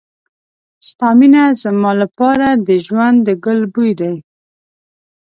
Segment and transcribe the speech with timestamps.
[0.87, 4.13] ستا مینه زما لپاره د ژوند د ګل بوی دی.